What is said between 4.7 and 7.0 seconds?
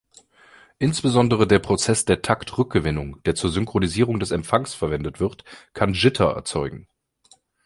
verwendet wird, kann Jitter erzeugen.